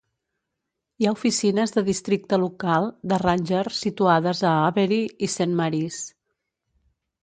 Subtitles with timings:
[1.03, 6.05] Hi ha oficines de districte local de ranger situades a Avery i Saint Maries.